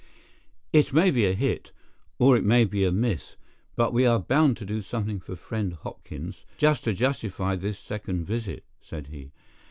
[0.73, 1.73] "It may be a hit,
[2.17, 3.35] or it may be a miss,
[3.75, 8.25] but we are bound to do something for friend Hopkins, just to justify this second
[8.25, 9.31] visit," said he.